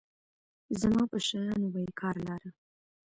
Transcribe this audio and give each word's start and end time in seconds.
زما 0.81 1.01
په 1.11 1.17
شيانو 1.27 1.67
به 1.73 1.79
يې 1.85 1.91
کار 1.99 2.15
لاره. 2.27 2.49